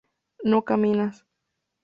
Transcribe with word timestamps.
no 0.43 0.63
caminas 0.65 1.27